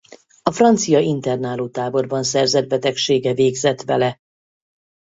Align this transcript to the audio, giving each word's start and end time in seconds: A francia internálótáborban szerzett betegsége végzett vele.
A 0.43 0.51
francia 0.51 0.99
internálótáborban 0.99 2.23
szerzett 2.23 2.67
betegsége 2.67 3.33
végzett 3.33 3.81
vele. 3.81 4.19